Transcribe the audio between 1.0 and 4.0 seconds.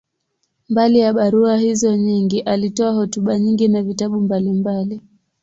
barua hizo nyingi, alitoa hotuba nyingi na